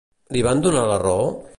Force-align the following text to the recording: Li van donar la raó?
Li 0.37 0.41
van 0.47 0.65
donar 0.67 0.87
la 0.93 0.99
raó? 1.05 1.33